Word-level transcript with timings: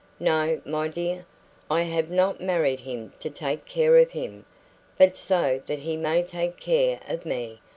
No, 0.19 0.59
my 0.65 0.87
dear, 0.87 1.27
I 1.69 1.83
have 1.83 2.09
not 2.09 2.41
married 2.41 2.79
him 2.79 3.13
to 3.19 3.29
take 3.29 3.65
care 3.65 3.97
of 3.97 4.09
him, 4.09 4.47
but 4.97 5.15
so 5.15 5.61
that 5.67 5.77
he 5.77 5.95
may 5.95 6.23
take 6.23 6.59
care 6.59 6.99
of 7.07 7.23
me. 7.23 7.61